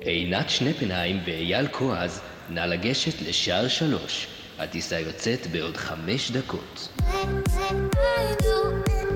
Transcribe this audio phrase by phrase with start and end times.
[0.00, 4.26] עינת שנפנהיים ואייל כועז, נא לגשת לשער שלוש.
[4.58, 6.88] הטיסה יוצאת בעוד חמש דקות.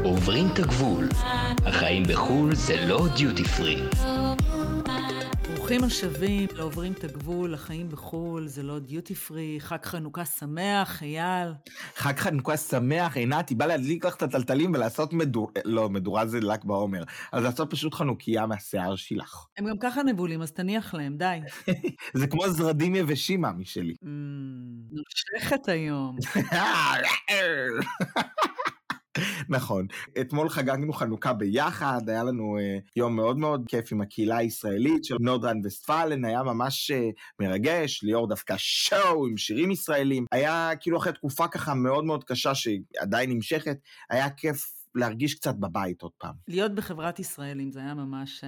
[0.02, 1.08] עוברים את הגבול.
[1.66, 3.82] החיים בחו"ל זה לא דיוטי פרי.
[5.72, 11.52] ברוכים השבים לעוברים את הגבול, החיים בחו"ל, זה לא דיוטי פרי, חג חנוכה שמח, אייל.
[11.96, 15.50] חג חנוכה שמח, עינת, היא באה להדליק לך את הטלטלים ולעשות מדור...
[15.64, 17.02] לא, מדורה זה ל"ג בעומר.
[17.32, 19.46] אז לעשות פשוט חנוכיה מהשיער שלך.
[19.58, 21.38] הם גם ככה נבולים, אז תניח להם, די.
[22.18, 23.94] זה כמו זרדים יבשים, מאמי שלי.
[24.04, 24.06] Mm,
[24.92, 26.16] נושכת היום.
[29.48, 29.86] נכון.
[30.20, 35.16] אתמול חגגנו חנוכה ביחד, היה לנו uh, יום מאוד מאוד כיף עם הקהילה הישראלית של
[35.20, 36.94] נורדרן וסטפלן, היה ממש uh,
[37.40, 40.24] מרגש, ליאור דווקא שואו עם שירים ישראלים.
[40.32, 43.78] היה כאילו אחרי תקופה ככה מאוד מאוד קשה שעדיין נמשכת,
[44.10, 46.34] היה כיף להרגיש קצת בבית עוד פעם.
[46.48, 48.44] להיות בחברת ישראלים זה היה ממש...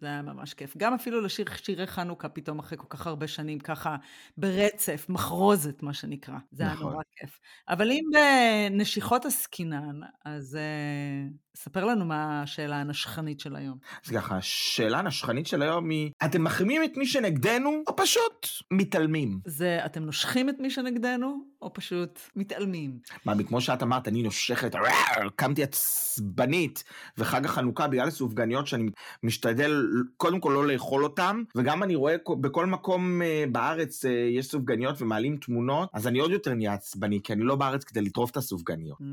[0.00, 0.76] זה היה ממש כיף.
[0.76, 3.96] גם אפילו לשיר שירי חנוכה פתאום אחרי כל כך הרבה שנים, ככה
[4.36, 6.38] ברצף, מחרוזת, מה שנקרא.
[6.50, 6.76] זה נכון.
[6.76, 7.40] היה נורא כיף.
[7.68, 13.78] אבל אם בנשיכות עסקינן, אז uh, ספר לנו מה השאלה הנשכנית של היום.
[14.06, 19.40] אז ככה, השאלה הנשכנית של היום היא, אתם מחרימים את מי שנגדנו, או פשוט מתעלמים?
[19.44, 22.98] זה, אתם נושכים את מי שנגדנו, או פשוט מתעלמים?
[23.24, 24.74] מה, כמו שאת אמרת, אני נושכת,
[25.36, 26.84] קמתי עצבנית,
[27.18, 28.90] וחג החנוכה בגלל הסופגניות שאני
[29.22, 34.46] משתדל קודם כל לא לאכול אותם, וגם אני רואה בכל מקום uh, בארץ uh, יש
[34.46, 38.30] סופגניות ומעלים תמונות, אז אני עוד יותר נהיה עצבני, כי אני לא בארץ כדי לטרוף
[38.30, 38.98] את הסופגניות.
[39.00, 39.04] Mm.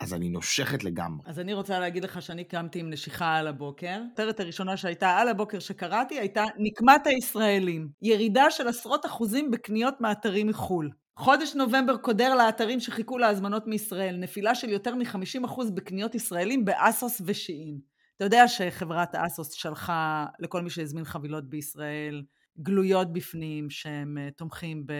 [0.00, 1.20] אז אני נושכת לגמרי.
[1.26, 4.00] אז אני רוצה להגיד לך שאני קמתי עם נשיכה על הבוקר.
[4.06, 7.88] הכותרת הראשונה שהייתה על הבוקר שקראתי הייתה נקמת הישראלים.
[8.02, 10.90] ירידה של עשרות אחוזים בקניות מאתרים מחו"ל.
[11.16, 17.78] חודש נובמבר קודר לאתרים שחיכו להזמנות מישראל, נפילה של יותר מ-50% בקניות ישראלים באסוס ושיעין.
[18.16, 22.22] אתה יודע שחברת אסוס שלחה לכל מי שהזמין חבילות בישראל
[22.58, 24.92] גלויות בפנים שהם אה, תומכים ב...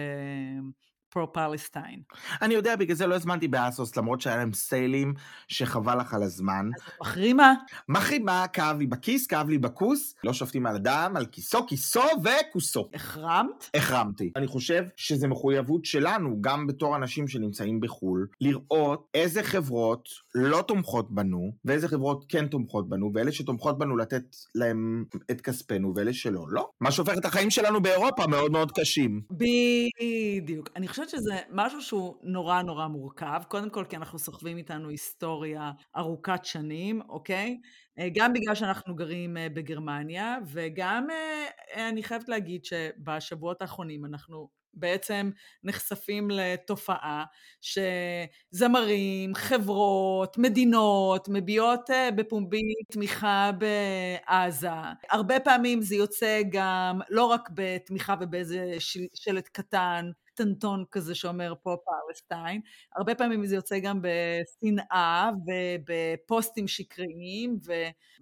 [1.13, 2.01] פרו-פלסטיין.
[2.41, 5.13] אני יודע, בגלל זה לא הזמנתי באסוס, למרות שהיה להם סיילים
[5.47, 6.69] שחבל לך על הזמן.
[6.75, 7.53] אז מחרימה?
[7.89, 10.15] מחרימה, כאב לי בכיס, כאב לי בכוס.
[10.23, 12.89] לא שופטים על אדם, על כיסו, כיסו וכוסו.
[12.93, 13.69] החרמת?
[13.73, 14.31] החרמתי.
[14.35, 21.11] אני חושב שזו מחויבות שלנו, גם בתור אנשים שנמצאים בחו"ל, לראות איזה חברות לא תומכות
[21.11, 24.23] בנו, ואיזה חברות כן תומכות בנו, ואלה שתומכות בנו לתת
[24.55, 26.69] להם את כספנו, ואלה שלא, לא.
[26.81, 29.21] מה שהופך את החיים שלנו באירופה מאוד מאוד קשים.
[29.31, 30.69] בדיוק.
[30.75, 33.41] אני חושבת חושבת שזה משהו שהוא נורא נורא מורכב.
[33.47, 37.61] קודם כל, כי אנחנו סוחבים איתנו היסטוריה ארוכת שנים, אוקיי?
[37.99, 44.49] אה, גם בגלל שאנחנו גרים אה, בגרמניה, וגם אה, אני חייבת להגיד שבשבועות האחרונים אנחנו
[44.73, 45.29] בעצם
[45.63, 47.25] נחשפים לתופעה
[47.61, 54.67] שזמרים, חברות, מדינות מביעות בפומבי תמיכה בעזה.
[55.09, 58.75] הרבה פעמים זה יוצא גם לא רק בתמיכה ובאיזה
[59.13, 62.61] שלט קטן, קטנטון כזה שאומר פה פלסטיין.
[62.95, 67.73] הרבה פעמים זה יוצא גם בשנאה ובפוסטים שקריים, ו...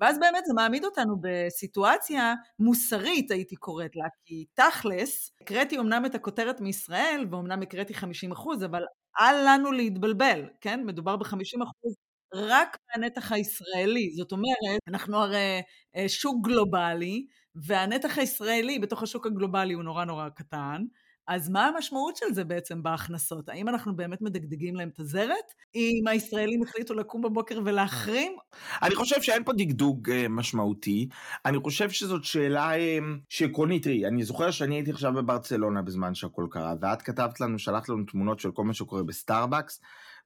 [0.01, 6.15] ואז באמת זה מעמיד אותנו בסיטואציה מוסרית, הייתי קוראת לה, כי תכלס, הקראתי אמנם את
[6.15, 8.83] הכותרת מישראל, ואומנם הקראתי 50 אחוז, אבל
[9.19, 10.83] אל לנו להתבלבל, כן?
[10.85, 11.95] מדובר ב-50 אחוז
[12.33, 14.11] רק מהנתח הישראלי.
[14.17, 15.61] זאת אומרת, אנחנו הרי
[15.95, 20.83] אה, שוק גלובלי, והנתח הישראלי בתוך השוק הגלובלי הוא נורא נורא קטן,
[21.27, 23.49] אז מה המשמעות של זה בעצם בהכנסות?
[23.49, 25.53] האם אנחנו באמת מדגדגים להם את הזרת?
[25.75, 28.35] אם הישראלים החליטו לקום בבוקר ולהחרים?
[28.81, 31.09] אני חושב שאין פה דגדוג אה, משמעותי.
[31.45, 36.47] אני חושב שזאת שאלה אה, שעקרונית, תראי, אני זוכר שאני הייתי עכשיו בברצלונה בזמן שהכל
[36.51, 39.81] קרה, ואת כתבת לנו, שלחת לנו תמונות של כל מה שקורה בסטארבקס.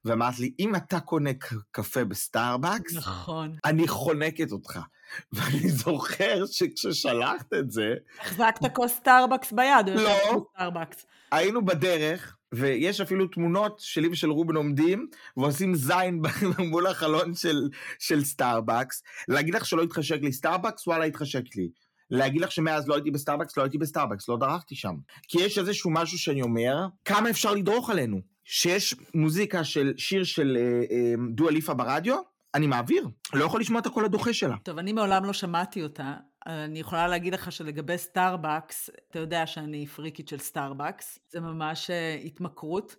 [0.06, 1.30] ואמרת לי, אם אתה קונה
[1.70, 3.56] קפה בסטארבקס, נכון.
[3.64, 4.78] אני חונקת אותך.
[5.32, 7.94] ואני זוכר שכששלחת את זה...
[8.20, 10.46] החזקת כוס סטארבקס ביד, לא.
[10.54, 11.06] סטארבקס.
[11.32, 16.22] היינו בדרך, ויש אפילו תמונות שלי ושל רובן עומדים, ועושים זין
[16.70, 17.68] מול החלון של,
[17.98, 19.02] של סטארבקס.
[19.28, 21.68] להגיד לך שלא התחשק לי סטארבקס, וואלה, התחשק לי.
[22.10, 24.94] להגיד לך שמאז לא הייתי בסטארבקס, לא הייתי בסטארבקס, לא דרכתי שם.
[25.28, 28.35] כי יש איזשהו משהו שאני אומר, כמה אפשר לדרוך עלינו?
[28.48, 32.16] שיש מוזיקה של שיר של אה, אה, דואה ליפה ברדיו,
[32.54, 34.56] אני מעביר, לא יכול לשמוע את הקול הדוחה שלה.
[34.62, 36.14] טוב, אני מעולם לא שמעתי אותה.
[36.46, 42.14] אני יכולה להגיד לך שלגבי סטארבקס, אתה יודע שאני פריקית של סטארבקס, זה ממש אה,
[42.24, 42.96] התמכרות.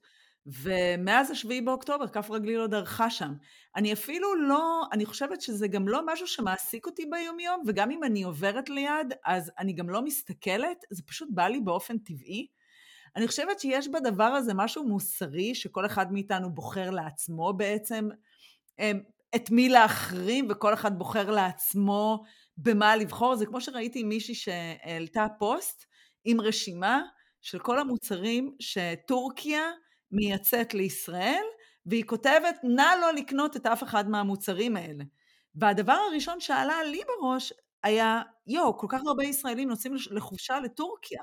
[0.64, 3.34] ומאז השביעי באוקטובר, כף רגלי לא דרכה שם.
[3.76, 8.24] אני אפילו לא, אני חושבת שזה גם לא משהו שמעסיק אותי ביומיום, וגם אם אני
[8.24, 12.48] עוברת ליד, אז אני גם לא מסתכלת, זה פשוט בא לי באופן טבעי.
[13.18, 18.10] אני חושבת שיש בדבר הזה משהו מוסרי, שכל אחד מאיתנו בוחר לעצמו בעצם.
[18.80, 19.00] אמ,
[19.36, 22.24] את מי להחרים, וכל אחד בוחר לעצמו
[22.58, 23.36] במה לבחור.
[23.36, 25.86] זה כמו שראיתי מישהי שהעלתה פוסט
[26.26, 27.02] עם רשימה
[27.42, 29.62] של כל המוצרים שטורקיה
[30.12, 31.44] מייצאת לישראל,
[31.86, 35.04] והיא כותבת, נא לא לקנות את אף אחד מהמוצרים האלה.
[35.56, 37.54] והדבר הראשון שעלה לי בראש
[37.84, 41.22] היה, יואו, כל כך הרבה ישראלים נוסעים לחופשה לטורקיה.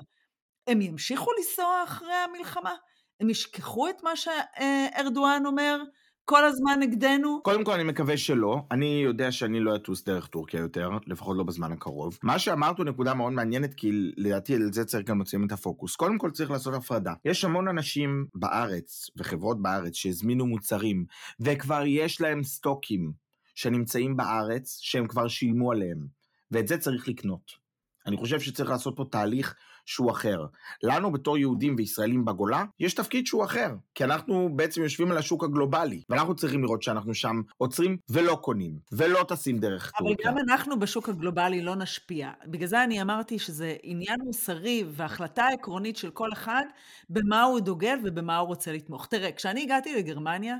[0.67, 2.73] הם ימשיכו לנסוע אחרי המלחמה?
[3.19, 5.77] הם ישכחו את מה שארדואן אומר?
[6.25, 7.39] כל הזמן נגדנו?
[7.43, 8.61] קודם כל אני מקווה שלא.
[8.71, 12.17] אני יודע שאני לא אטוס דרך טורקיה יותר, לפחות לא בזמן הקרוב.
[12.23, 15.95] מה שאמרת הוא נקודה מאוד מעניינת, כי לדעתי על זה צריך גם לציין את הפוקוס.
[15.95, 17.13] קודם כל צריך לעשות הפרדה.
[17.25, 21.05] יש המון אנשים בארץ, וחברות בארץ, שהזמינו מוצרים,
[21.39, 23.11] וכבר יש להם סטוקים
[23.55, 26.07] שנמצאים בארץ, שהם כבר שילמו עליהם.
[26.51, 27.64] ואת זה צריך לקנות.
[28.07, 29.55] אני חושב שצריך לעשות פה תהליך
[29.85, 30.45] שהוא אחר.
[30.83, 35.43] לנו בתור יהודים וישראלים בגולה, יש תפקיד שהוא אחר, כי אנחנו בעצם יושבים על השוק
[35.43, 40.31] הגלובלי, ואנחנו צריכים לראות שאנחנו שם עוצרים ולא קונים, ולא טסים דרך אבל טורקיה.
[40.31, 42.31] אבל גם אנחנו בשוק הגלובלי לא נשפיע.
[42.45, 46.63] בגלל זה אני אמרתי שזה עניין מוסרי והחלטה עקרונית של כל אחד
[47.09, 49.07] במה הוא דוגל ובמה הוא רוצה לתמוך.
[49.07, 50.55] תראה, כשאני הגעתי לגרמניה,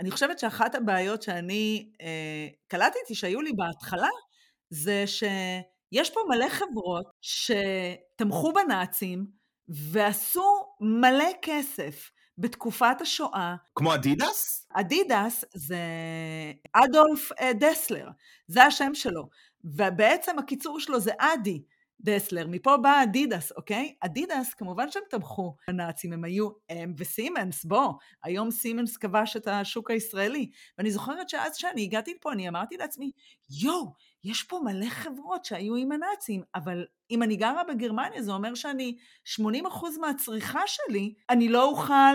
[0.00, 4.08] אני חושבת שאחת הבעיות שאני אה, קלטתי שהיו לי בהתחלה,
[4.70, 5.04] זה
[5.96, 9.26] שיש פה מלא חברות שתמכו בנאצים
[9.68, 10.44] ועשו
[10.80, 13.54] מלא כסף בתקופת השואה.
[13.74, 14.66] כמו אדידס?
[14.72, 15.78] אדידס זה
[16.72, 18.08] אדולף אה, דסלר,
[18.46, 19.28] זה השם שלו.
[19.64, 21.62] ובעצם הקיצור שלו זה אדי.
[22.00, 23.94] דסלר, מפה באה אדידס, אוקיי?
[24.00, 27.92] אדידס, כמובן שהם תמכו בנאצים, הם היו הם וסימנס, בוא,
[28.24, 30.50] היום סימנס כבש את השוק הישראלי.
[30.78, 33.10] ואני זוכרת שאז כשאני הגעתי לפה, אני אמרתי לעצמי,
[33.62, 33.92] יואו,
[34.26, 38.96] יש פה מלא חברות שהיו עם הנאצים, אבל אם אני גרה בגרמניה, זה אומר שאני,
[39.40, 39.40] 80%
[40.00, 42.14] מהצריכה שלי, אני לא אוכל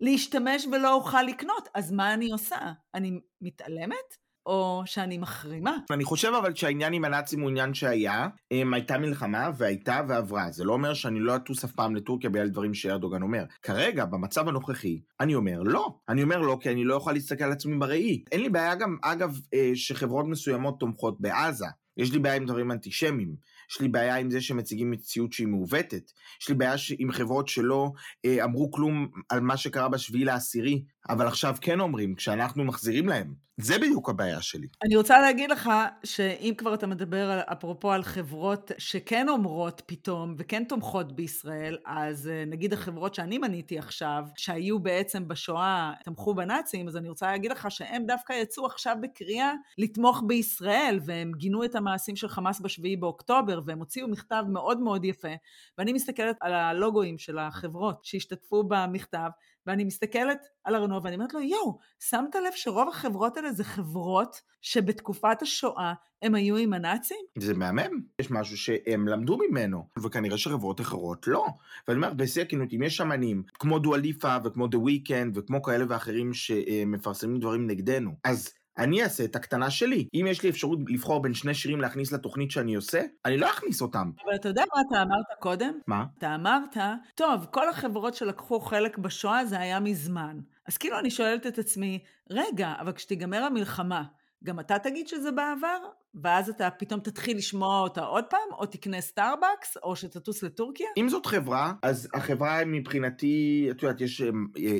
[0.00, 2.72] להשתמש ולא אוכל לקנות, אז מה אני עושה?
[2.94, 4.27] אני מתעלמת?
[4.48, 5.76] או שאני מחרימה.
[5.90, 10.50] אני חושב אבל שהעניין עם הנאצים הוא עניין שהיה, הם, הייתה מלחמה והייתה ועברה.
[10.50, 13.44] זה לא אומר שאני לא אטוס אף פעם לטורקיה בגלל דברים שארדוגן אומר.
[13.62, 15.98] כרגע, במצב הנוכחי, אני אומר לא.
[16.08, 18.24] אני אומר לא כי אני לא יכול להסתכל על עצמי בראי.
[18.32, 21.66] אין לי בעיה גם, אגב, אה, שחברות מסוימות תומכות בעזה.
[21.96, 23.34] יש לי בעיה עם דברים אנטישמיים.
[23.70, 26.10] יש לי בעיה עם זה שמציגים מציאות שהיא מעוותת.
[26.40, 27.92] יש לי בעיה עם חברות שלא
[28.24, 33.48] אה, אמרו כלום על מה שקרה בשביעי לעשירי, אבל עכשיו כן אומרים, כשאנחנו מחזירים להם.
[33.60, 34.66] זה בדיוק הבעיה שלי.
[34.82, 35.70] אני רוצה להגיד לך
[36.04, 42.28] שאם כבר אתה מדבר על, אפרופו על חברות שכן אומרות פתאום וכן תומכות בישראל, אז
[42.28, 47.50] אה, נגיד החברות שאני מניתי עכשיו, שהיו בעצם בשואה, תמכו בנאצים, אז אני רוצה להגיד
[47.50, 52.96] לך שהם דווקא יצאו עכשיו בקריאה לתמוך בישראל, והם גינו את המעשים של חמאס בשביעי
[52.96, 55.34] באוקטובר, והם הוציאו מכתב מאוד מאוד יפה,
[55.78, 59.28] ואני מסתכלת על הלוגוים של החברות שהשתתפו במכתב,
[59.68, 64.40] ואני מסתכלת על ארנוב ואני אומרת לו, יואו, שמת לב שרוב החברות האלה זה חברות
[64.62, 65.92] שבתקופת השואה
[66.22, 67.18] הם היו עם הנאצים?
[67.38, 71.46] זה מהמם, יש משהו שהם למדו ממנו, וכנראה שחברות אחרות לא.
[71.88, 76.34] ואני אומר, בשיא הכנות, אם יש אמנים כמו דואליפה וכמו The Weeknd וכמו כאלה ואחרים
[76.34, 80.08] שמפרסמים דברים נגדנו, אז אני אעשה את הקטנה שלי.
[80.14, 83.82] אם יש לי אפשרות לבחור בין שני שירים להכניס לתוכנית שאני עושה, אני לא אכניס
[83.82, 84.10] אותם.
[84.24, 85.72] אבל אתה יודע מה אתה אמרת קודם?
[85.86, 86.04] מה?
[86.18, 86.76] אתה אמרת,
[87.14, 90.38] טוב, כל החברות שלקחו חלק בשואה זה היה מזמן.
[90.66, 91.98] אז כאילו אני שואלת את עצמי,
[92.30, 94.02] רגע, אבל כשתיגמר המלחמה,
[94.44, 95.78] גם אתה תגיד שזה בעבר?
[96.14, 100.86] ואז אתה פתאום תתחיל לשמוע אותה עוד פעם, או תקנה סטארבקס, או שתטוס לטורקיה?
[100.96, 104.22] אם זאת חברה, אז החברה מבחינתי, את יודעת, יש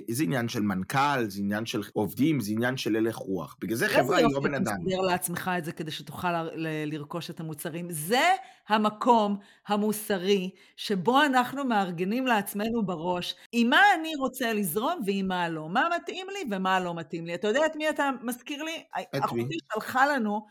[0.08, 3.56] איזה עניין של מנכ"ל, זה עניין של עובדים, זה עניין של הלך רוח.
[3.60, 4.74] בגלל זה חברה היא לא בן אדם.
[4.80, 6.42] איזה יופי לעצמך את זה כדי שתוכל
[6.86, 7.86] לרכוש את המוצרים.
[7.90, 8.22] זה
[8.68, 9.38] המקום
[9.68, 15.68] המוסרי שבו אנחנו מארגנים לעצמנו בראש, עם מה אני רוצה לזרום ועם מה לא.
[15.68, 17.34] מה מתאים לי ומה לא מתאים לי.
[17.34, 18.82] אתה יודע את מי אתה מזכיר לי?
[19.00, 19.20] את מי?
[19.24, 20.46] אחותי שלחה לנו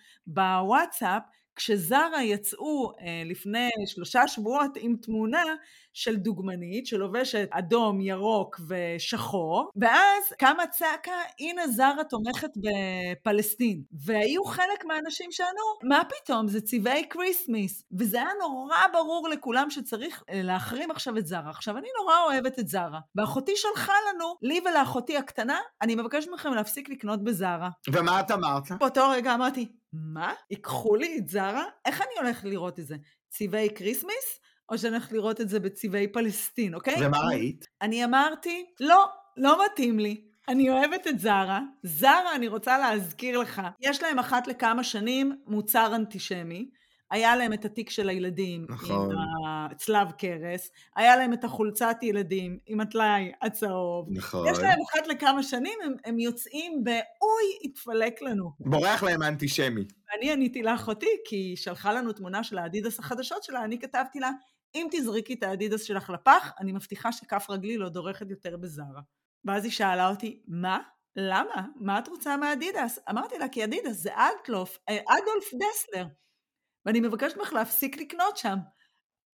[0.68, 1.24] בוואטסאפ,
[1.56, 5.44] כשזרה יצאו אה, לפני שלושה שבועות עם תמונה
[5.98, 13.84] של דוגמנית שלובשת אדום, ירוק ושחור, ואז קמה צעקה, הנה זרה תומכת בפלסטין.
[14.06, 17.84] והיו חלק מהאנשים שענו, מה פתאום, זה צבעי כריסמיס.
[18.00, 21.50] וזה היה נורא ברור לכולם שצריך אה, להחרים עכשיו את זרה.
[21.50, 26.54] עכשיו, אני נורא אוהבת את זרה, ואחותי שלחה לנו, לי ולאחותי הקטנה, אני מבקשת מכם
[26.54, 27.70] להפסיק לקנות בזרה.
[27.94, 28.72] ומה את אמרת?
[28.80, 30.34] באותו רגע אמרתי, מה?
[30.52, 31.66] ייקחו לי את זרה?
[31.86, 32.96] איך אני הולכת לראות את זה?
[33.30, 34.40] צבעי כריסמיס?
[34.70, 37.08] או שאני הולכת לראות את זה בצבעי פלסטין, אוקיי?
[37.08, 37.68] ומה ראית?
[37.82, 39.06] אני אמרתי, לא,
[39.38, 40.22] לא מתאים לי.
[40.48, 41.62] אני אוהבת את זרה.
[41.84, 46.70] זרה, אני רוצה להזכיר לך, יש להם אחת לכמה שנים מוצר אנטישמי.
[47.12, 49.12] היה להם את התיק של הילדים נכון.
[49.12, 54.08] עם הצלב קרס, היה להם את החולצת ילדים עם הטלאי הצהוב.
[54.12, 54.48] נכון.
[54.48, 58.52] יש להם אחת לכמה שנים, הם, הם יוצאים ב"אוי, התפלק לנו".
[58.60, 59.86] בורח להם האנטישמי.
[60.12, 64.30] ואני עניתי לאחותי, כי היא שלחה לנו תמונה של האדידס החדשות שלה, אני כתבתי לה,
[64.76, 69.02] אם תזרקי את האדידס שלך לפח, אני מבטיחה שכף רגלי לא דורכת יותר בזרה.
[69.46, 70.80] ואז היא שאלה אותי, מה?
[71.16, 71.66] למה?
[71.76, 73.00] מה את רוצה מאדידס?
[73.10, 76.06] אמרתי לה, כי אדידס זה אדלוף, אה, אדולף דסלר.
[76.88, 78.58] ואני מבקשת ממך להפסיק לקנות שם.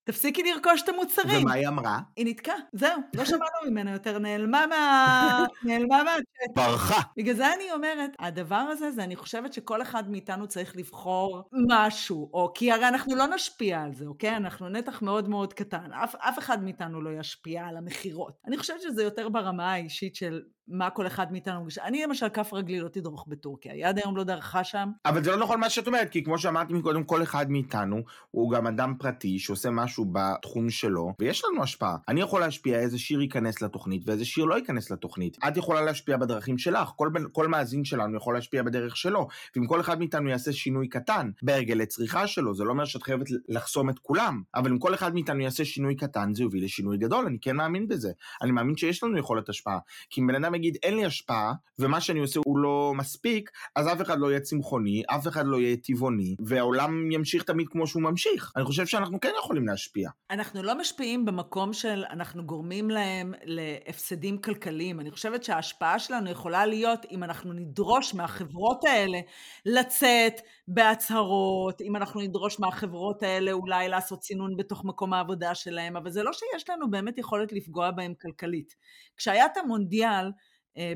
[0.05, 1.41] תפסיקי לרכוש את המוצרים.
[1.41, 1.99] ומה היא אמרה?
[2.15, 5.45] היא נתקעה, זהו, לא שמענו ממנה יותר, נעלמה מה...
[5.67, 6.55] נעלמה מהצ'אט.
[6.55, 7.01] ברחה.
[7.17, 12.29] בגלל זה אני אומרת, הדבר הזה, זה אני חושבת שכל אחד מאיתנו צריך לבחור משהו,
[12.33, 14.35] או כי הרי אנחנו לא נשפיע על זה, אוקיי?
[14.35, 18.37] אנחנו נתח מאוד מאוד קטן, אף, אף אחד מאיתנו לא ישפיע על המכירות.
[18.47, 21.77] אני חושבת שזה יותר ברמה האישית של מה כל אחד מאיתנו מרגיש.
[21.77, 24.89] אני למשל, כף רגלי לא תדרוך בטורקיה, היא עד היום לא דרכה שם.
[25.05, 28.01] אבל זה לא נכון מה שאת אומרת, כי כמו שאמרתי מקודם, כל אחד מאיתנו
[28.31, 31.97] הוא גם אדם פרטי שעושה משהו בתחום שלו, ויש לנו השפעה.
[32.07, 35.37] אני יכול להשפיע איזה שיר ייכנס לתוכנית ואיזה שיר לא ייכנס לתוכנית.
[35.47, 39.27] את יכולה להשפיע בדרכים שלך, כל, כל מאזין שלנו יכול להשפיע בדרך שלו.
[39.55, 43.27] ואם כל אחד מאיתנו יעשה שינוי קטן בהרגלי צריכה שלו, זה לא אומר שאת חייבת
[43.49, 47.25] לחסום את כולם, אבל אם כל אחד מאיתנו יעשה שינוי קטן, זה יוביל לשינוי גדול,
[47.25, 48.11] אני כן מאמין בזה.
[48.41, 49.79] אני מאמין שיש לנו יכולת השפעה.
[50.09, 53.87] כי אם בן אדם יגיד, אין לי השפעה, ומה שאני עושה הוא לא מספיק, אז
[53.87, 58.03] אף אחד לא יהיה צמחוני, אף אחד לא יהיה טבעוני, והעולם ימשיך תמיד כמו שהוא
[58.03, 58.51] ממשיך.
[58.55, 60.09] אני חושב שאנחנו כן יכולים להשפיע.
[60.31, 64.99] אנחנו לא משפיעים במקום של אנחנו גורמים להם להפסדים כלכליים.
[64.99, 69.19] אני חושבת שההשפעה שלנו יכולה להיות אם אנחנו נדרוש מהחברות האלה
[69.65, 76.09] לצאת בהצהרות, אם אנחנו נדרוש מהחברות האלה אולי לעשות צינון בתוך מקום העבודה שלהם, אבל
[76.09, 78.75] זה לא שיש לנו באמת יכולת לפגוע בהם כלכלית.
[79.17, 80.31] כשהיה את המונדיאל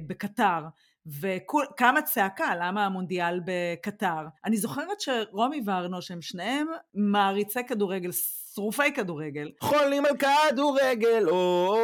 [0.08, 0.60] בקטר,
[1.08, 4.28] וקמה צעקה, למה המונדיאל בקטר?
[4.46, 9.52] אני זוכרת שרומי וארנו, שהם שניהם מעריצי כדורגל, שרופי כדורגל.
[9.62, 11.76] חולים על כדורגל, או.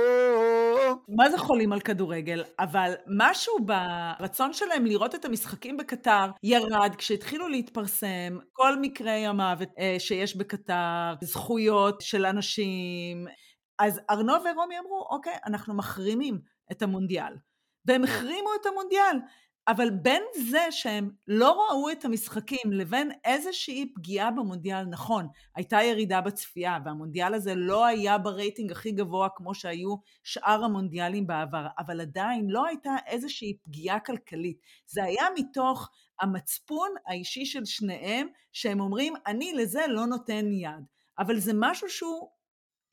[1.18, 2.44] מה זה חולים על כדורגל?
[2.60, 9.96] אבל משהו ברצון שלהם לראות את המשחקים בקטר ירד כשהתחילו להתפרסם כל מקרי המוות אה,
[10.00, 13.28] שיש בקטר, זכויות של אנשים.
[13.80, 16.40] אז ארנו ורומי אמרו, אוקיי, אנחנו מחרימים
[16.72, 17.34] את המונדיאל.
[17.86, 19.18] והם החרימו את המונדיאל.
[19.68, 26.22] אבל בין זה שהם לא ראו את המשחקים לבין איזושהי פגיעה במונדיאל, נכון, הייתה ירידה
[26.22, 32.50] בצפייה, והמונדיאל הזה לא היה ברייטינג הכי גבוה כמו שהיו שאר המונדיאלים בעבר, אבל עדיין
[32.50, 34.58] לא הייתה איזושהי פגיעה כלכלית.
[34.86, 35.90] זה היה מתוך
[36.22, 40.86] המצפון האישי של שניהם, שהם אומרים, אני לזה לא נותן יד.
[41.20, 42.30] אבל זה משהו שהוא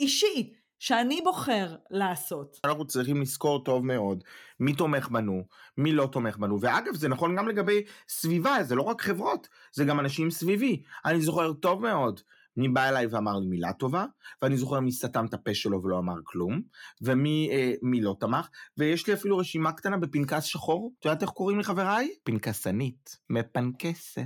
[0.01, 2.61] אישי, שאני בוחר לעשות.
[2.65, 4.25] אנחנו צריכים לזכור טוב מאוד
[4.61, 5.45] מי תומך בנו,
[5.79, 6.61] מי לא תומך בנו.
[6.61, 10.83] ואגב, זה נכון גם לגבי סביבה, זה לא רק חברות, זה גם אנשים סביבי.
[11.05, 12.21] אני זוכר טוב מאוד
[12.57, 14.05] מי בא אליי ואמר לי מילה טובה,
[14.43, 16.63] ואני זוכר מי סתם את הפה שלו ולא אמר כלום,
[17.03, 20.93] ומי אה, מי לא תמך, ויש לי אפילו רשימה קטנה בפנקס שחור.
[20.99, 22.15] את יודעת איך קוראים לי חבריי?
[22.25, 24.23] פנקסנית, מפנקסת.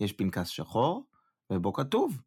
[0.00, 1.06] יש פנקס שחור,
[1.50, 2.20] ובו כתוב.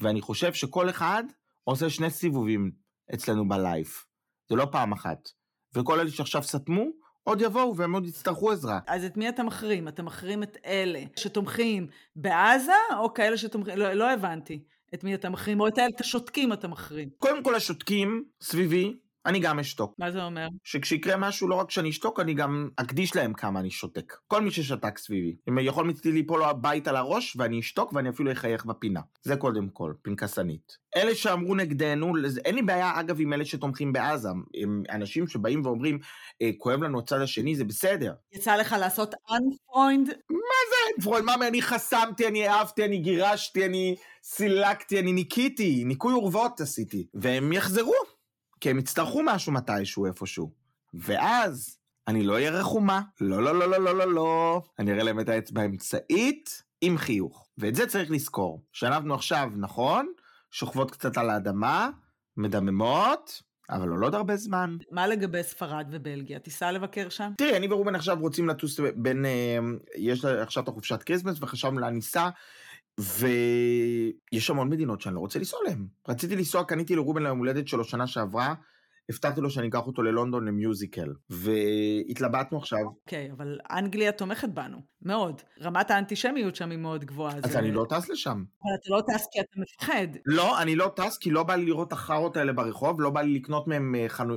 [0.00, 1.24] ואני חושב שכל אחד
[1.70, 2.70] עושה שני סיבובים
[3.14, 4.06] אצלנו בלייף.
[4.48, 5.28] זה לא פעם אחת.
[5.74, 6.84] וכל אלה שעכשיו סתמו,
[7.22, 8.80] עוד יבואו והם עוד יצטרכו עזרה.
[8.86, 9.88] אז את מי אתה מחרים?
[9.88, 13.78] אתה מחרים את אלה שתומכים בעזה, או כאלה שתומכים...
[13.78, 17.08] לא, לא הבנתי את מי אתה מחרים, או את השותקים אתה מחרים.
[17.18, 18.98] קודם כל השותקים סביבי,
[19.28, 19.94] אני גם אשתוק.
[19.98, 20.48] מה זה אומר?
[20.64, 24.16] שכשיקרה משהו, לא רק שאני אשתוק, אני גם אקדיש להם כמה אני שותק.
[24.26, 25.36] כל מי ששתק סביבי.
[25.48, 29.00] אם יכול מצדי ליפול לו הבית על הראש, ואני אשתוק, ואני אפילו אחייך בפינה.
[29.22, 30.78] זה קודם כל, פנקסנית.
[30.96, 32.12] אלה שאמרו נגדנו,
[32.44, 34.28] אין לי בעיה אגב עם אלה שתומכים בעזה.
[34.62, 35.98] הם אנשים שבאים ואומרים,
[36.42, 38.12] אה, כואב לנו הצד השני, זה בסדר.
[38.32, 40.12] יצא לך לעשות unfreund?
[41.02, 47.06] פרול, מה, אני חסמתי, אני העפתי, אני גירשתי, אני סילקתי, אני ניקיתי, ניקוי אורוות עשיתי.
[47.14, 47.94] והם יחזרו,
[48.60, 50.50] כי הם יצטרכו משהו מתישהו איפשהו.
[50.94, 54.62] ואז אני לא אהיה רחומה, לא, לא, לא, לא, לא, לא, לא.
[54.78, 57.48] אני אראה להם את האצבע האמצעית עם חיוך.
[57.58, 60.12] ואת זה צריך לזכור, שאנחנו עכשיו, נכון,
[60.50, 61.90] שוכבות קצת על האדמה,
[62.36, 64.76] מדממות, אבל לא עוד הרבה זמן.
[64.90, 66.38] מה לגבי ספרד ובלגיה?
[66.38, 67.32] תיסע לבקר שם?
[67.38, 69.24] תראי, אני ורובן עכשיו רוצים לטוס בין...
[69.24, 69.58] אה,
[69.96, 72.28] יש עכשיו את החופשת כריסמס, וחשבנו לאן ניסע,
[72.98, 75.86] ויש המון מדינות שאני לא רוצה לנסוע להן.
[76.08, 78.54] רציתי לנסוע, קניתי לרובן ליום הולדת שלו שנה שעברה,
[79.10, 82.78] הבטחתי לו שאני אקח אותו ללונדון ל musical, והתלבטנו עכשיו.
[82.84, 85.42] אוקיי, okay, אבל אנגליה תומכת בנו, מאוד.
[85.62, 87.36] רמת האנטישמיות שם היא מאוד גבוהה.
[87.36, 87.58] אז זה...
[87.58, 88.44] אני לא טס לשם.
[88.62, 90.08] אבל אתה לא טס כי אתה מפחד.
[90.26, 93.34] לא, אני לא טס כי לא בא לי לראות החארות האלה ברחוב, לא בא לי
[93.34, 94.36] לקנות מהם חנו...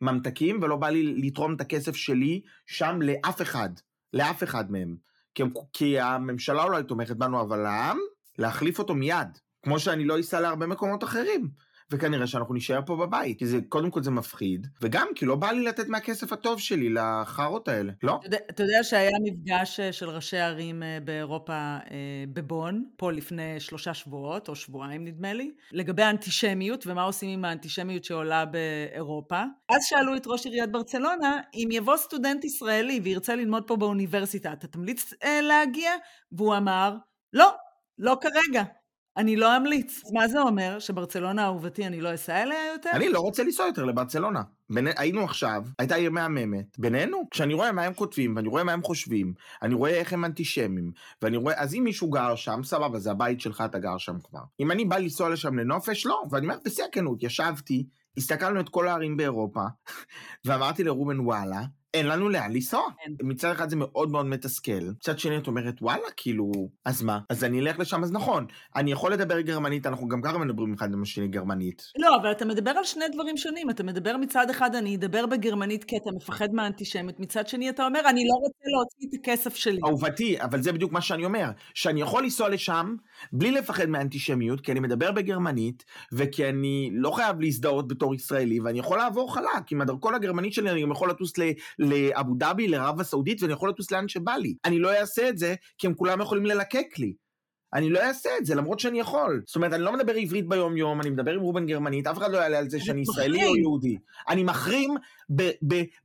[0.00, 3.70] ממתקים, ולא בא לי לתרום את הכסף שלי שם לאף אחד,
[4.12, 5.08] לאף אחד מהם.
[5.38, 7.98] כי, כי הממשלה אולי תומכת בנו, אבל העם,
[8.38, 11.48] להחליף אותו מיד, כמו שאני לא אסע להרבה מקומות אחרים.
[11.92, 15.50] וכנראה שאנחנו נישאר פה בבית, כי זה, קודם כל זה מפחיד, וגם כי לא בא
[15.50, 18.20] לי לתת מהכסף הטוב שלי לחארות האלה, לא?
[18.50, 23.94] אתה יודע שהיה מפגש אה, של ראשי ערים אה, באירופה אה, בבון, פה לפני שלושה
[23.94, 29.42] שבועות, או שבועיים נדמה לי, לגבי האנטישמיות ומה עושים עם האנטישמיות שעולה באירופה.
[29.68, 34.66] אז שאלו את ראש עיריית ברצלונה, אם יבוא סטודנט ישראלי וירצה ללמוד פה באוניברסיטה, אתה
[34.66, 35.90] תמליץ להגיע?
[36.32, 36.96] והוא אמר,
[37.32, 37.50] לא,
[37.98, 38.62] לא כרגע.
[39.18, 40.02] אני לא אמליץ.
[40.12, 40.78] מה זה אומר?
[40.78, 42.90] שברצלונה אהובתי אני לא אסע אליה יותר?
[42.92, 44.42] אני לא רוצה לנסוע יותר לברצלונה.
[44.70, 44.88] בין...
[44.96, 48.82] היינו עכשיו, הייתה עיר מהממת, בינינו, כשאני רואה מה הם כותבים, ואני רואה מה הם
[48.82, 53.10] חושבים, אני רואה איך הם אנטישמים, ואני רואה, אז אם מישהו גר שם, סבבה, זה
[53.10, 54.40] הבית שלך, אתה גר שם כבר.
[54.60, 58.88] אם אני בא לנסוע לשם לנופש, לא, ואני אומר, בשיא הכנות, ישבתי, הסתכלנו את כל
[58.88, 59.64] הערים באירופה,
[60.44, 61.62] ואמרתי לרובן וואלה,
[61.94, 62.82] אין לנו לאן לנסוע.
[63.22, 66.52] מצד אחד זה מאוד מאוד מתסכל, מצד שני את אומרת וואלה כאילו
[66.84, 67.18] אז מה?
[67.28, 68.46] אז אני אלך לשם אז נכון.
[68.76, 71.82] אני יכול לדבר גרמנית אנחנו גם ככה מדברים אחד עם השני גרמנית.
[71.98, 73.70] לא אבל אתה מדבר על שני דברים שונים.
[73.70, 77.20] אתה מדבר מצד אחד אני אדבר בגרמנית כי אתה מפחד מהאנטישמיות.
[77.20, 79.78] מצד שני אתה אומר אני לא רוצה להוציא את הכסף שלי.
[79.86, 81.50] אהובתי אבל זה בדיוק מה שאני אומר.
[81.74, 82.94] שאני יכול לנסוע לשם
[83.32, 88.78] בלי לפחד מהאנטישמיות כי אני מדבר בגרמנית וכי אני לא חייב להזדהות בתור ישראלי ואני
[88.78, 91.32] יכול לעבור חלק עם הדרכון הגרמנית שלי אני גם יכול לטוס
[91.78, 94.54] לאבו דאבי, לערב הסעודית, ואני יכול לטוס לאן שבא לי.
[94.64, 97.12] אני לא אעשה את זה, כי הם כולם יכולים ללקק לי.
[97.74, 99.42] אני לא אעשה את זה, למרות שאני יכול.
[99.46, 102.38] זאת אומרת, אני לא מדבר עברית ביום-יום, אני מדבר עם רובן גרמנית, אף אחד לא
[102.38, 103.98] יעלה על זה שאני ישראלי או יהודי.
[104.28, 104.94] אני מחרים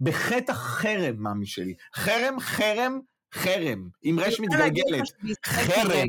[0.01, 1.73] בחטא חרם, מאמי שלי.
[1.95, 2.99] חרם, חרם,
[3.33, 3.87] חרם.
[4.03, 5.03] עם רש מתגלגלת.
[5.45, 6.07] חרם.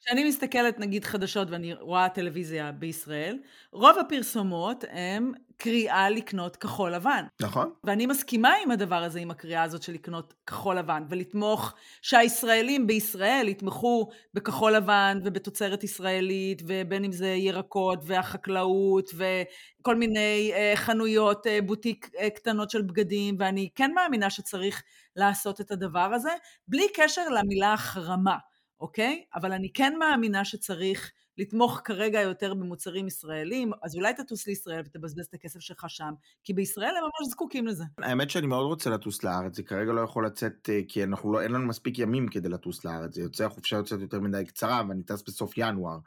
[0.00, 3.38] כשאני מסתכלת נגיד חדשות ואני רואה טלוויזיה בישראל,
[3.72, 7.24] רוב הפרסומות הם קריאה לקנות כחול לבן.
[7.40, 7.70] נכון.
[7.84, 13.48] ואני מסכימה עם הדבר הזה, עם הקריאה הזאת של לקנות כחול לבן, ולתמוך שהישראלים בישראל
[13.48, 21.58] יתמכו בכחול לבן ובתוצרת ישראלית, ובין אם זה ירקות והחקלאות וכל מיני אה, חנויות אה,
[21.62, 24.82] בוטיק אה, קטנות של בגדים, ואני כן מאמינה שצריך
[25.16, 26.30] לעשות את הדבר הזה,
[26.68, 28.49] בלי קשר למילה החרמה.
[28.80, 29.24] אוקיי?
[29.34, 35.26] אבל אני כן מאמינה שצריך לתמוך כרגע יותר במוצרים ישראלים, אז אולי תטוס לישראל ותבזבז
[35.26, 36.12] את הכסף שלך שם,
[36.44, 37.84] כי בישראל הם ממש זקוקים לזה.
[37.98, 41.42] האמת שאני מאוד רוצה לטוס לארץ, זה כרגע לא יכול לצאת, אה, כי אנחנו לא,
[41.42, 45.02] אין לנו מספיק ימים כדי לטוס לארץ, זה יוצא, החופשה יוצאת יותר מדי קצרה, ואני
[45.02, 45.98] טס בסוף ינואר.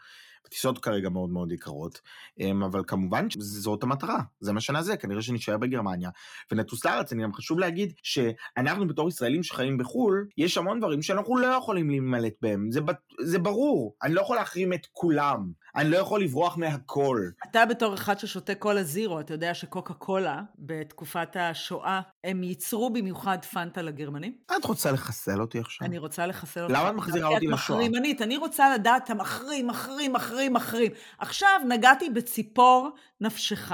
[0.45, 2.01] הטיסות כרגע מאוד מאוד יקרות,
[2.39, 6.10] אמ, אבל כמובן שזאת המטרה, זה מה שנעשה, כנראה שנשאר בגרמניה
[6.51, 7.13] ונטוס לארץ.
[7.13, 11.89] אני גם חשוב להגיד שאנחנו בתור ישראלים שחיים בחו"ל, יש המון דברים שאנחנו לא יכולים
[11.89, 12.79] להימלט בהם, זה,
[13.21, 17.21] זה ברור, אני לא יכול להחרים את כולם, אני לא יכול לברוח מהכל.
[17.49, 23.45] אתה בתור אחד ששותה קולה זירו, אתה יודע שקוקה קולה, בתקופת השואה, הם ייצרו במיוחד
[23.45, 24.38] פנטה לגרמנים?
[24.57, 25.88] את רוצה לחסל אותי עכשיו?
[25.88, 26.73] אני רוצה לחסל אותי.
[26.73, 27.79] למה את מחזירה אותי לשואה?
[27.79, 30.91] את מחרימנית, אני רוצה לדעת, אתה מחרים, מחרים, מחרים, מחרים.
[31.19, 32.89] עכשיו נגעתי בציפור
[33.21, 33.71] נפשך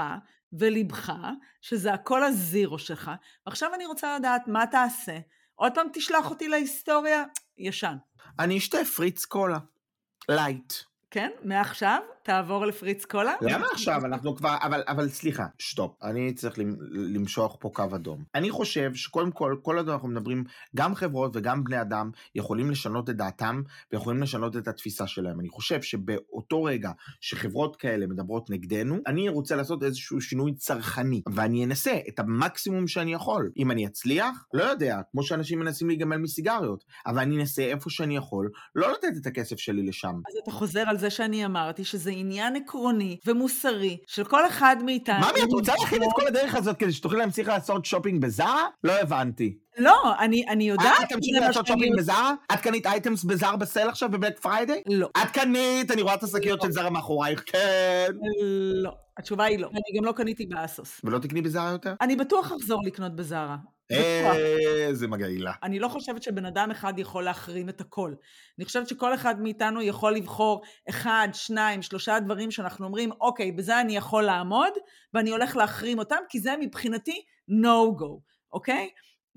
[0.52, 1.12] ולבך,
[1.60, 3.10] שזה הקולה זירו שלך,
[3.46, 5.18] ועכשיו אני רוצה לדעת מה תעשה.
[5.54, 7.24] עוד פעם תשלח אותי להיסטוריה?
[7.58, 7.96] ישן.
[8.38, 9.58] אני אשתה פריץ קולה.
[10.28, 10.72] לייט.
[11.10, 11.30] כן?
[11.44, 13.34] מעכשיו תעבור לפריץ קולה.
[13.40, 14.04] למה עכשיו?
[14.04, 14.56] אנחנו כבר...
[14.62, 16.02] אבל, אבל סליחה, stop.
[16.02, 16.58] אני צריך
[16.92, 18.24] למשוך פה קו אדום.
[18.34, 20.44] אני חושב שקודם כל, כל עוד אנחנו מדברים,
[20.76, 25.40] גם חברות וגם בני אדם יכולים לשנות את דעתם ויכולים לשנות את התפיסה שלהם.
[25.40, 31.64] אני חושב שבאותו רגע שחברות כאלה מדברות נגדנו, אני רוצה לעשות איזשהו שינוי צרכני, ואני
[31.64, 33.50] אנסה את המקסימום שאני יכול.
[33.56, 38.16] אם אני אצליח, לא יודע, כמו שאנשים מנסים להיגמל מסיגריות, אבל אני אנסה איפה שאני
[38.16, 40.14] יכול, לא לתת את הכסף שלי לשם.
[40.28, 45.18] אז אתה חוזר על זה שאני אמרתי שזה עניין עקרוני ומוסרי של כל אחד מאיתנו.
[45.20, 48.66] ממי, את רוצה להכין את כל הדרך הזאת כדי שתוכלי להמשיך לעשות שופינג בזארה?
[48.84, 49.58] לא הבנתי.
[49.78, 51.02] לא, אני, אני יודעת...
[51.02, 52.34] את תמשיכי לעשות שופינג בזארה?
[52.52, 54.82] את קנית items בזארה ב sale עכשיו ב Black Friday?
[54.86, 55.08] לא.
[55.22, 58.12] את קנית, אני רואה את השקיות של זארה מאחורייך, כן.
[58.82, 58.92] לא.
[59.18, 59.68] התשובה היא לא.
[59.72, 61.00] אני גם לא קניתי באסוס.
[61.04, 61.94] ולא תקני בזארה יותר?
[62.00, 63.56] אני בטוח אחזור לקנות בזארה.
[63.90, 65.52] איזה מגעילה.
[65.62, 68.14] אני לא חושבת שבן אדם אחד יכול להחרים את הכל.
[68.58, 73.80] אני חושבת שכל אחד מאיתנו יכול לבחור אחד, שניים, שלושה דברים שאנחנו אומרים, אוקיי, בזה
[73.80, 74.72] אני יכול לעמוד,
[75.14, 78.20] ואני הולך להחרים אותם, כי זה מבחינתי no-go,
[78.52, 78.88] אוקיי?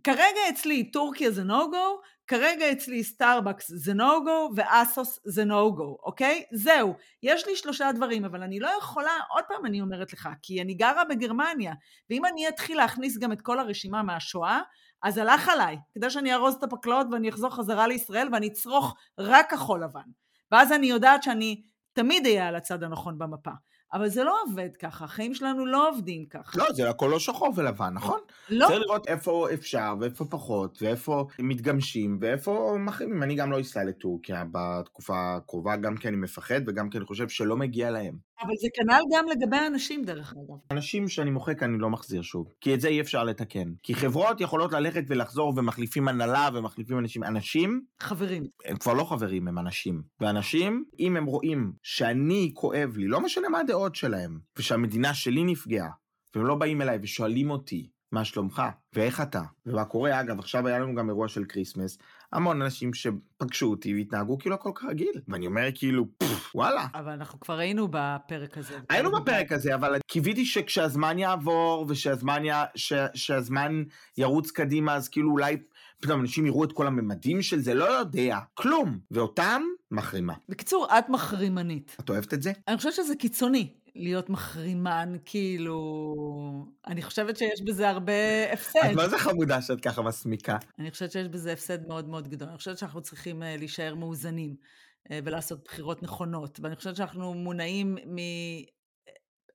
[0.04, 6.44] כרגע אצלי טורקיה זה no-go, כרגע אצלי סטארבקס זה no-go ואסוס זה no-go, אוקיי?
[6.54, 10.62] זהו, יש לי שלושה דברים, אבל אני לא יכולה, עוד פעם אני אומרת לך, כי
[10.62, 11.74] אני גרה בגרמניה,
[12.10, 14.62] ואם אני אתחיל להכניס גם את כל הרשימה מהשואה,
[15.04, 19.52] אז הלך עליי, כדי שאני ארוז את הפקלאות ואני אחזור חזרה לישראל ואני אצרוך רק
[19.52, 20.10] כחול לבן.
[20.52, 21.64] ואז אני יודעת שאני
[21.94, 23.52] תמיד אהיה על הצד הנכון במפה.
[23.94, 26.58] אבל זה לא עובד ככה, החיים שלנו לא עובדים ככה.
[26.58, 28.20] לא, זה הכל לא שחור ולבן, נכון?
[28.50, 28.68] לא.
[28.68, 33.24] צריך לראות איפה אפשר, ואיפה פחות, ואיפה מתגמשים, ואיפה מחרימים.
[33.24, 37.30] אני גם לא אסע לטורקיה בתקופה הקרובה, גם כי אני מפחד, וגם כי אני חושב
[37.30, 38.33] שלא מגיע להם.
[38.42, 40.60] אבל זה כנ"ל גם לגבי האנשים, דרך אגב.
[40.72, 43.74] אנשים שאני מוחק אני לא מחזיר שוב, כי את זה אי אפשר לתקן.
[43.84, 47.24] כי חברות יכולות ללכת ולחזור ומחליפים הנהלה ומחליפים אנשים.
[47.24, 48.44] אנשים, חברים.
[48.66, 50.02] הם כבר לא חברים, הם אנשים.
[50.20, 55.90] ואנשים, אם הם רואים שאני כואב לי, לא משנה מה הדעות שלהם, ושהמדינה שלי נפגעה,
[56.36, 58.62] והם לא באים אליי ושואלים אותי, מה שלומך?
[58.94, 59.42] ואיך אתה?
[59.66, 60.20] ומה קורה?
[60.20, 61.98] אגב, עכשיו היה לנו גם אירוע של כריסמס,
[62.32, 65.22] המון אנשים שפגשו אותי והתנהגו כאילו הכל כרגיל.
[65.28, 66.86] ואני אומר כאילו, פפפ, וואלה.
[66.94, 68.80] אבל אנחנו כבר היינו בפרק הזה.
[68.90, 72.50] היינו בפרק הזה, אבל קיוויתי שכשהזמן יעבור ושהזמן י...
[72.76, 72.94] ש...
[73.14, 73.84] שהזמן
[74.18, 75.58] ירוץ קדימה, אז כאילו אולי
[76.00, 79.00] פתאום אנשים יראו את כל הממדים של זה, לא יודע, כלום.
[79.12, 80.34] ואותם, מחרימה.
[80.50, 81.96] בקיצור, את מחרימנית.
[82.00, 82.52] את אוהבת את זה?
[82.68, 83.74] אני חושבת שזה קיצוני.
[83.96, 86.14] להיות מחרימן, כאילו...
[86.88, 88.14] אני חושבת שיש בזה הרבה
[88.54, 88.80] הפסד.
[88.92, 90.58] את מה זה חמודה שאת ככה מסמיקה?
[90.80, 92.48] אני חושבת שיש בזה הפסד מאוד מאוד גדול.
[92.50, 94.56] אני חושבת שאנחנו צריכים אה, להישאר מאוזנים
[95.12, 96.60] אה, ולעשות בחירות נכונות.
[96.64, 98.18] ואני חושבת שאנחנו מונעים מ...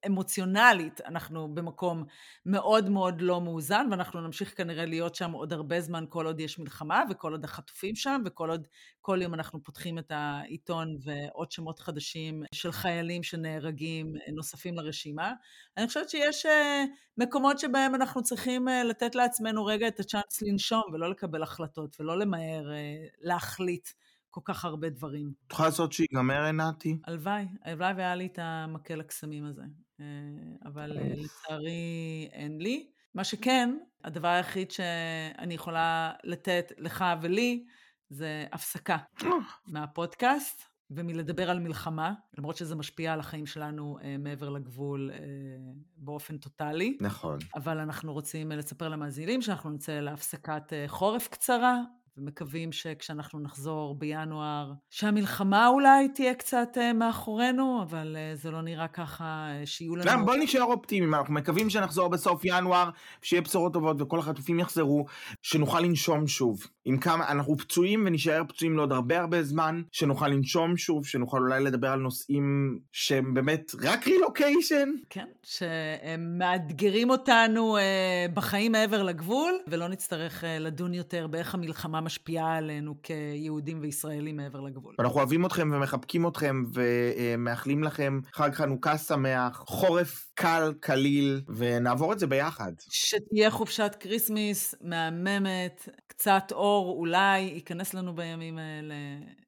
[0.07, 2.05] אמוציונלית אנחנו במקום
[2.47, 6.59] מאוד מאוד לא מאוזן, ואנחנו נמשיך כנראה להיות שם עוד הרבה זמן כל עוד יש
[6.59, 8.67] מלחמה, וכל עוד החטופים שם, וכל עוד
[9.01, 15.33] כל יום אנחנו פותחים את העיתון ועוד שמות חדשים של חיילים שנהרגים נוספים לרשימה.
[15.77, 16.85] אני חושבת שיש אה,
[17.17, 22.19] מקומות שבהם אנחנו צריכים אה, לתת לעצמנו רגע את הצ'אנס לנשום, ולא לקבל החלטות, ולא
[22.19, 23.89] למהר אה, להחליט.
[24.31, 25.33] כל כך הרבה דברים.
[25.47, 26.99] את יכולה לעשות שיגמר, עינתי?
[27.07, 29.63] הלוואי, הלוואי והיה לי את המקל הקסמים הזה.
[30.01, 30.05] אה,
[30.65, 32.91] אבל אה, לצערי אין לי.
[33.15, 37.65] מה שכן, הדבר היחיד שאני יכולה לתת לך ולי,
[38.11, 38.97] זה הפסקה
[39.67, 45.19] מהפודקאסט ומלדבר על מלחמה, למרות שזה משפיע על החיים שלנו אה, מעבר לגבול אה,
[45.97, 46.99] באופן טוטאלי.
[47.01, 47.39] נכון.
[47.55, 51.83] אבל אנחנו רוצים לספר למאזינים שאנחנו נצא להפסקת אה, חורף קצרה,
[52.19, 58.89] ומקווים שכשאנחנו נחזור בינואר, שהמלחמה אולי תהיה קצת uh, מאחורינו, אבל uh, זה לא נראה
[58.89, 60.11] ככה, uh, שיהיו לנו...
[60.11, 62.91] גם בוא נשאר אופטימיים, אנחנו מקווים שנחזור בסוף ינואר,
[63.23, 65.07] שיהיה בשורות טובות וכל החטופים יחזרו,
[65.43, 66.67] שנוכל לנשום שוב.
[66.85, 71.65] עם כמה, אנחנו פצועים ונשאר פצועים לעוד הרבה הרבה זמן, שנוכל לנשום שוב, שנוכל אולי
[71.65, 74.89] לדבר על נושאים שהם באמת רק רילוקיישן.
[75.11, 77.77] כן, שהם מאתגרים אותנו
[78.35, 84.95] בחיים מעבר לגבול, ולא נצטרך לדון יותר באיך המלחמה משפיעה עלינו כיהודים וישראלים מעבר לגבול.
[84.99, 92.19] אנחנו אוהבים אתכם ומחבקים אתכם ומאחלים לכם חג חנוכה שמח, חורף קל, קליל, ונעבור את
[92.19, 92.73] זה ביחד.
[92.91, 98.95] שתהיה חופשת כריסמס מהממת, קצת אור אולי ייכנס לנו בימים האלה.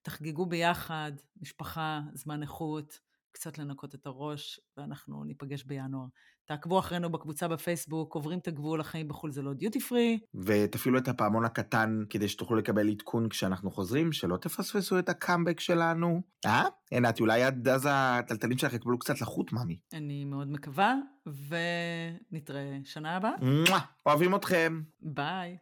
[0.02, 3.10] תחגגו ביחד, משפחה, זמן איכות.
[3.32, 6.06] קצת לנקות את הראש, ואנחנו ניפגש בינואר.
[6.50, 10.18] תעקבו אחרינו בקבוצה בפייסבוק, עוברים את הגבול, החיים בחו"ל זה לא דיוטי פרי.
[10.34, 16.22] ותפעילו את הפעמון הקטן כדי שתוכלו לקבל עדכון כשאנחנו חוזרים, שלא תפספסו את הקאמבק שלנו.
[16.46, 16.64] אה?
[16.90, 19.78] עינת, אולי עד אז הטלטלים שלך יקבלו קצת לחות, ממי.
[19.92, 20.94] אני מאוד מקווה,
[21.26, 23.32] ונתראה שנה הבאה.
[24.06, 24.82] אוהבים אתכם.
[25.02, 25.56] ביי.